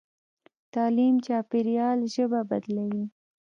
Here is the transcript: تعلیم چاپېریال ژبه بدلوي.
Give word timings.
تعلیم 0.73 1.15
چاپېریال 1.25 1.99
ژبه 2.13 2.41
بدلوي. 2.49 3.03